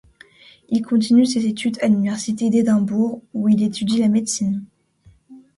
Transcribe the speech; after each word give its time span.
Il 0.69 0.81
continue 0.81 1.27
ses 1.27 1.45
études 1.45 1.77
à 1.83 1.87
l'université 1.87 2.49
d'Édimbourg 2.49 3.21
où 3.35 3.49
il 3.49 3.61
étudie 3.61 3.99
la 3.99 4.07
médecine. 4.07 4.63